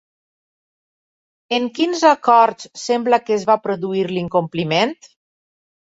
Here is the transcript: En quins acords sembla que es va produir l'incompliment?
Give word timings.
En 1.57 1.67
quins 1.75 2.01
acords 2.13 2.67
sembla 2.87 3.21
que 3.27 3.37
es 3.39 3.47
va 3.53 3.61
produir 3.67 4.05
l'incompliment? 4.17 5.01